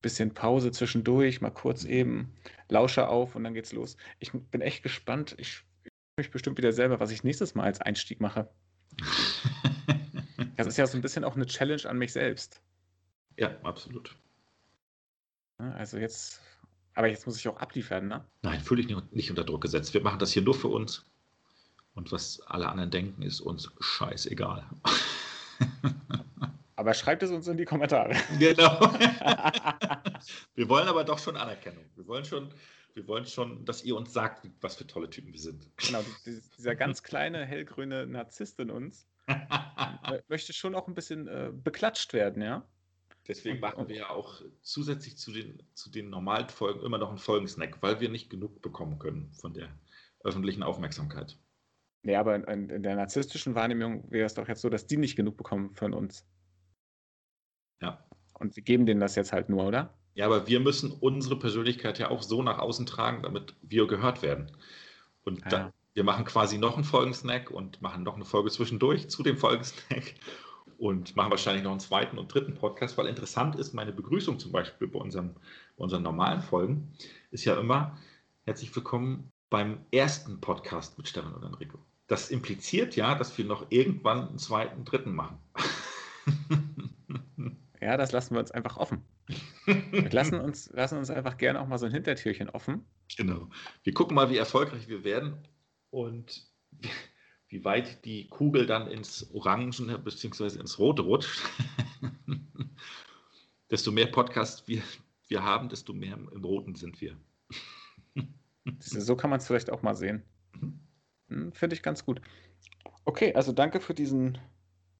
bisschen 0.00 0.32
Pause 0.34 0.70
zwischendurch, 0.70 1.40
mal 1.40 1.50
kurz 1.50 1.84
eben 1.84 2.32
Lauscher 2.68 3.08
auf 3.08 3.34
und 3.34 3.44
dann 3.44 3.54
geht's 3.54 3.72
los. 3.72 3.96
Ich 4.18 4.32
bin 4.32 4.60
echt 4.60 4.82
gespannt. 4.82 5.34
Ich, 5.38 5.64
ich 5.84 5.92
mich 6.16 6.30
bestimmt 6.30 6.58
wieder 6.58 6.72
selber, 6.72 7.00
was 7.00 7.10
ich 7.10 7.24
nächstes 7.24 7.54
Mal 7.54 7.64
als 7.64 7.80
Einstieg 7.80 8.20
mache. 8.20 8.48
Das 10.56 10.68
ist 10.68 10.76
ja 10.76 10.86
so 10.86 10.96
ein 10.96 11.02
bisschen 11.02 11.24
auch 11.24 11.34
eine 11.34 11.46
Challenge 11.46 11.84
an 11.86 11.98
mich 11.98 12.12
selbst. 12.12 12.62
Ja, 13.36 13.58
absolut. 13.64 14.16
Also 15.58 15.98
jetzt, 15.98 16.40
aber 16.94 17.08
jetzt 17.08 17.26
muss 17.26 17.36
ich 17.38 17.48
auch 17.48 17.56
abliefern, 17.56 18.06
ne? 18.06 18.24
Nein, 18.42 18.60
fühle 18.60 18.84
dich 18.84 18.96
nicht 19.10 19.30
unter 19.30 19.42
Druck 19.42 19.62
gesetzt. 19.62 19.94
Wir 19.94 20.00
machen 20.00 20.20
das 20.20 20.30
hier 20.32 20.42
nur 20.42 20.54
für 20.54 20.68
uns. 20.68 21.10
Und 21.94 22.12
was 22.12 22.40
alle 22.42 22.68
anderen 22.68 22.92
denken, 22.92 23.22
ist 23.22 23.40
uns 23.40 23.70
scheißegal. 23.80 24.64
Aber 26.84 26.92
schreibt 26.92 27.22
es 27.22 27.30
uns 27.30 27.48
in 27.48 27.56
die 27.56 27.64
Kommentare. 27.64 28.14
Genau. 28.38 28.78
wir 30.54 30.68
wollen 30.68 30.86
aber 30.86 31.02
doch 31.02 31.18
schon 31.18 31.34
Anerkennung. 31.34 31.82
Wir 31.96 32.06
wollen 32.06 32.26
schon, 32.26 32.52
wir 32.92 33.08
wollen 33.08 33.24
schon, 33.24 33.64
dass 33.64 33.82
ihr 33.84 33.96
uns 33.96 34.12
sagt, 34.12 34.46
was 34.60 34.76
für 34.76 34.86
tolle 34.86 35.08
Typen 35.08 35.32
wir 35.32 35.40
sind. 35.40 35.66
Genau, 35.78 36.04
dieser 36.26 36.76
ganz 36.76 37.02
kleine 37.02 37.46
hellgrüne 37.46 38.06
Narzisst 38.06 38.60
in 38.60 38.70
uns 38.70 39.08
möchte 40.28 40.52
schon 40.52 40.74
auch 40.74 40.86
ein 40.86 40.94
bisschen 40.94 41.26
äh, 41.26 41.50
beklatscht 41.54 42.12
werden, 42.12 42.42
ja. 42.42 42.68
Deswegen 43.26 43.60
machen 43.60 43.88
wir 43.88 43.96
ja 43.96 44.10
auch 44.10 44.42
zusätzlich 44.60 45.16
zu 45.16 45.32
den, 45.32 45.62
zu 45.72 45.90
den 45.90 46.10
normalen 46.10 46.50
Folgen 46.50 46.84
immer 46.84 46.98
noch 46.98 47.08
einen 47.08 47.16
Folgensnack, 47.16 47.80
weil 47.80 47.98
wir 48.00 48.10
nicht 48.10 48.28
genug 48.28 48.60
bekommen 48.60 48.98
können 48.98 49.32
von 49.32 49.54
der 49.54 49.70
öffentlichen 50.22 50.62
Aufmerksamkeit. 50.62 51.38
Ja, 52.02 52.20
aber 52.20 52.34
in, 52.34 52.68
in 52.68 52.82
der 52.82 52.96
narzisstischen 52.96 53.54
Wahrnehmung 53.54 54.10
wäre 54.10 54.26
es 54.26 54.34
doch 54.34 54.46
jetzt 54.46 54.60
so, 54.60 54.68
dass 54.68 54.86
die 54.86 54.98
nicht 54.98 55.16
genug 55.16 55.38
bekommen 55.38 55.74
von 55.74 55.94
uns. 55.94 56.26
Und 58.44 58.56
wir 58.56 58.62
geben 58.62 58.84
denen 58.84 59.00
das 59.00 59.16
jetzt 59.16 59.32
halt 59.32 59.48
nur, 59.48 59.64
oder? 59.64 59.94
Ja, 60.12 60.26
aber 60.26 60.46
wir 60.46 60.60
müssen 60.60 60.92
unsere 60.92 61.38
Persönlichkeit 61.38 61.98
ja 61.98 62.10
auch 62.10 62.22
so 62.22 62.42
nach 62.42 62.58
außen 62.58 62.84
tragen, 62.84 63.22
damit 63.22 63.54
wir 63.62 63.86
gehört 63.86 64.20
werden. 64.20 64.52
Und 65.24 65.40
ja. 65.40 65.48
da, 65.48 65.72
wir 65.94 66.04
machen 66.04 66.26
quasi 66.26 66.58
noch 66.58 66.74
einen 66.74 66.84
Folgensnack 66.84 67.50
und 67.50 67.80
machen 67.80 68.02
noch 68.02 68.16
eine 68.16 68.26
Folge 68.26 68.50
zwischendurch 68.50 69.08
zu 69.08 69.22
dem 69.22 69.38
Folgensnack 69.38 70.12
und 70.78 71.16
machen 71.16 71.30
wahrscheinlich 71.30 71.64
noch 71.64 71.70
einen 71.70 71.80
zweiten 71.80 72.18
und 72.18 72.34
dritten 72.34 72.54
Podcast, 72.54 72.98
weil 72.98 73.06
interessant 73.06 73.56
ist, 73.56 73.72
meine 73.72 73.92
Begrüßung 73.92 74.38
zum 74.38 74.52
Beispiel 74.52 74.88
bei, 74.88 74.98
unserem, 74.98 75.36
bei 75.78 75.84
unseren 75.84 76.02
normalen 76.02 76.42
Folgen 76.42 76.92
ist 77.30 77.46
ja 77.46 77.58
immer 77.58 77.96
herzlich 78.44 78.76
willkommen 78.76 79.32
beim 79.48 79.78
ersten 79.90 80.38
Podcast 80.38 80.98
mit 80.98 81.08
Stefan 81.08 81.32
und 81.32 81.44
Enrico. 81.44 81.78
das 82.08 82.30
impliziert 82.30 82.94
ja, 82.94 83.14
dass 83.14 83.38
wir 83.38 83.46
noch 83.46 83.64
irgendwann 83.70 84.28
einen 84.28 84.38
zweiten, 84.38 84.84
dritten 84.84 85.14
machen. 85.14 85.38
Ja, 87.84 87.98
das 87.98 88.12
lassen 88.12 88.34
wir 88.34 88.40
uns 88.40 88.50
einfach 88.50 88.78
offen. 88.78 89.04
Wir 89.66 90.08
lassen 90.10 90.40
uns, 90.40 90.70
lassen 90.72 90.96
uns 90.96 91.10
einfach 91.10 91.36
gerne 91.36 91.60
auch 91.60 91.66
mal 91.66 91.76
so 91.76 91.84
ein 91.84 91.92
Hintertürchen 91.92 92.48
offen. 92.48 92.86
Genau. 93.14 93.50
Wir 93.82 93.92
gucken 93.92 94.14
mal, 94.14 94.30
wie 94.30 94.38
erfolgreich 94.38 94.88
wir 94.88 95.04
werden 95.04 95.46
und 95.90 96.46
wie 97.48 97.62
weit 97.62 98.02
die 98.06 98.26
Kugel 98.28 98.64
dann 98.64 98.88
ins 98.88 99.30
Orangen 99.34 99.70
bzw. 100.02 100.58
ins 100.58 100.78
Rote 100.78 101.02
rutscht. 101.02 101.42
desto 103.70 103.92
mehr 103.92 104.06
Podcasts 104.06 104.66
wir, 104.66 104.82
wir 105.28 105.42
haben, 105.42 105.68
desto 105.68 105.92
mehr 105.92 106.14
im 106.14 106.42
Roten 106.42 106.76
sind 106.76 107.02
wir. 107.02 107.18
So 108.80 109.14
kann 109.14 109.28
man 109.28 109.40
es 109.40 109.46
vielleicht 109.46 109.68
auch 109.68 109.82
mal 109.82 109.94
sehen. 109.94 110.22
Mhm. 110.58 110.80
Hm, 111.28 111.52
Finde 111.52 111.76
ich 111.76 111.82
ganz 111.82 112.06
gut. 112.06 112.22
Okay, 113.04 113.34
also 113.34 113.52
danke 113.52 113.78
für 113.78 113.92
diesen, 113.92 114.38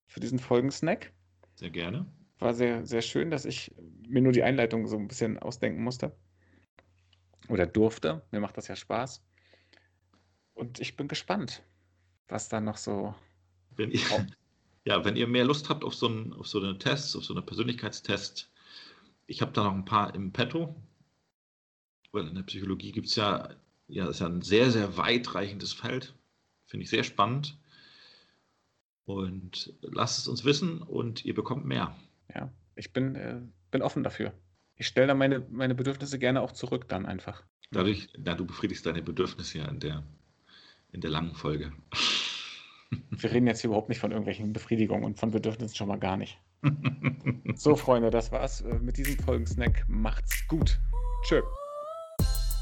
für 0.06 0.20
diesen 0.20 0.38
Folgensnack. 0.38 1.14
Sehr 1.54 1.70
gerne. 1.70 2.04
War 2.38 2.54
sehr, 2.54 2.84
sehr 2.86 3.02
schön, 3.02 3.30
dass 3.30 3.44
ich 3.44 3.72
mir 4.08 4.20
nur 4.20 4.32
die 4.32 4.42
Einleitung 4.42 4.86
so 4.86 4.96
ein 4.96 5.08
bisschen 5.08 5.38
ausdenken 5.38 5.82
musste. 5.82 6.14
Oder 7.48 7.66
durfte. 7.66 8.22
Mir 8.30 8.40
macht 8.40 8.56
das 8.56 8.68
ja 8.68 8.76
Spaß. 8.76 9.22
Und 10.54 10.80
ich 10.80 10.96
bin 10.96 11.08
gespannt, 11.08 11.62
was 12.28 12.48
da 12.48 12.60
noch 12.60 12.76
so. 12.76 13.14
Wenn 13.76 13.90
ihr, 13.90 14.00
ja, 14.84 15.04
wenn 15.04 15.16
ihr 15.16 15.26
mehr 15.26 15.44
Lust 15.44 15.68
habt 15.68 15.84
auf 15.84 15.94
so, 15.94 16.06
einen, 16.06 16.32
auf 16.32 16.46
so 16.46 16.60
einen 16.60 16.78
Test, 16.78 17.16
auf 17.16 17.24
so 17.24 17.34
einen 17.34 17.44
Persönlichkeitstest, 17.44 18.50
ich 19.26 19.40
habe 19.40 19.52
da 19.52 19.64
noch 19.64 19.74
ein 19.74 19.84
paar 19.84 20.14
im 20.14 20.32
Petto. 20.32 20.74
Weil 22.12 22.28
in 22.28 22.34
der 22.34 22.42
Psychologie 22.42 22.92
gibt 22.92 23.08
es 23.08 23.16
ja, 23.16 23.48
ja, 23.88 24.08
ist 24.08 24.20
ja 24.20 24.26
ein 24.26 24.42
sehr, 24.42 24.70
sehr 24.70 24.96
weitreichendes 24.96 25.72
Feld. 25.72 26.14
Finde 26.66 26.84
ich 26.84 26.90
sehr 26.90 27.04
spannend. 27.04 27.58
Und 29.04 29.74
lasst 29.82 30.18
es 30.18 30.28
uns 30.28 30.44
wissen 30.44 30.80
und 30.80 31.24
ihr 31.24 31.34
bekommt 31.34 31.66
mehr. 31.66 31.94
Ja, 32.32 32.52
ich 32.76 32.92
bin, 32.92 33.14
äh, 33.16 33.40
bin 33.70 33.82
offen 33.82 34.02
dafür. 34.02 34.32
Ich 34.76 34.86
stelle 34.86 35.06
da 35.06 35.14
meine, 35.14 35.46
meine 35.50 35.74
Bedürfnisse 35.74 36.18
gerne 36.18 36.40
auch 36.40 36.52
zurück 36.52 36.88
dann 36.88 37.06
einfach. 37.06 37.44
Dadurch, 37.70 38.08
na, 38.16 38.34
du 38.34 38.44
befriedigst 38.44 38.86
deine 38.86 39.02
Bedürfnisse 39.02 39.58
ja 39.58 39.68
in 39.68 39.80
der, 39.80 40.04
in 40.92 41.00
der 41.00 41.10
langen 41.10 41.34
Folge. 41.34 41.72
Wir 43.10 43.32
reden 43.32 43.46
jetzt 43.46 43.60
hier 43.60 43.68
überhaupt 43.68 43.88
nicht 43.88 43.98
von 43.98 44.12
irgendwelchen 44.12 44.52
Befriedigungen 44.52 45.04
und 45.04 45.18
von 45.18 45.30
Bedürfnissen 45.30 45.74
schon 45.74 45.88
mal 45.88 45.98
gar 45.98 46.16
nicht. 46.16 46.38
so, 47.56 47.74
Freunde, 47.76 48.10
das 48.10 48.30
war's 48.32 48.60
äh, 48.60 48.78
mit 48.78 48.96
diesem 48.96 49.18
Folgensnack. 49.18 49.84
Macht's 49.88 50.46
gut. 50.46 50.78
Tschö. 51.24 51.42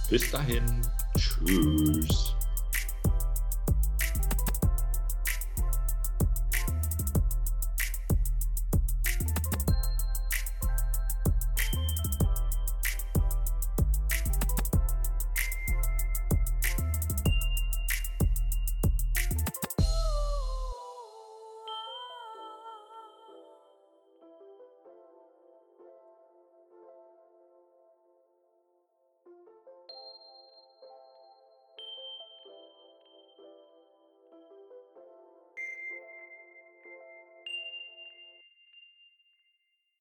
Bis 0.09 0.31
dahin. 0.31 0.64
Tschüss. 1.16 2.35